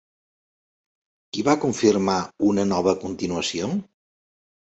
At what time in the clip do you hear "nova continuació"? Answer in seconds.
2.71-3.71